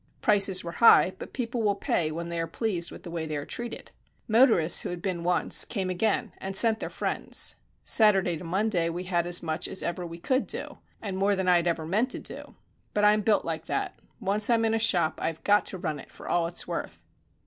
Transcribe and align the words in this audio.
Prices 0.19 0.63
were 0.63 0.71
high, 0.81 1.13
but 1.19 1.31
people 1.31 1.61
will 1.61 1.75
pay 1.75 2.09
when 2.09 2.29
they 2.29 2.41
are 2.41 2.47
pleased 2.47 2.89
with 2.89 3.03
the 3.03 3.11
way 3.11 3.27
they 3.27 3.37
are 3.37 3.45
treated. 3.45 3.91
Motorists 4.27 4.81
who 4.81 4.89
had 4.89 4.99
been 4.99 5.23
once 5.23 5.63
came 5.63 5.91
again 5.91 6.31
and 6.39 6.55
sent 6.55 6.79
their 6.79 6.89
friends. 6.89 7.53
Saturday 7.85 8.35
to 8.35 8.43
Monday 8.43 8.89
we 8.89 9.03
had 9.03 9.27
as 9.27 9.43
much 9.43 9.67
as 9.67 9.83
ever 9.83 10.03
we 10.03 10.17
could 10.17 10.47
do, 10.47 10.79
and 11.03 11.17
more 11.17 11.35
than 11.35 11.47
I 11.47 11.57
had 11.57 11.67
ever 11.67 11.85
meant 11.85 12.09
to 12.13 12.19
do. 12.19 12.55
But 12.95 13.03
I 13.03 13.13
am 13.13 13.21
built 13.21 13.45
like 13.45 13.67
that 13.67 13.99
once 14.19 14.49
I 14.49 14.55
am 14.55 14.65
in 14.65 14.73
a 14.73 14.79
shop 14.79 15.19
I 15.21 15.27
have 15.27 15.43
got 15.43 15.67
to 15.67 15.77
run 15.77 15.99
it 15.99 16.09
for 16.11 16.27
all 16.27 16.47
it's 16.47 16.67
worth. 16.67 17.03